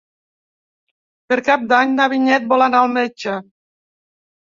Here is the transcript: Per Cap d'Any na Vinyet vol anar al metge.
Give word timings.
Per 1.27 1.37
Cap 1.51 1.69
d'Any 1.73 1.95
na 2.01 2.09
Vinyet 2.17 2.51
vol 2.57 2.69
anar 2.71 2.83
al 2.83 2.93
metge. 2.99 3.41